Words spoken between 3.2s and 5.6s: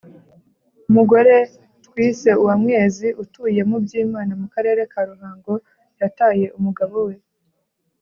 utuye mu byimana mu karere ka ruhango